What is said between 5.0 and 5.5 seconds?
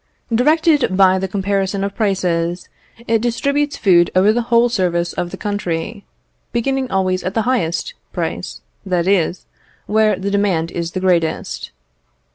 of the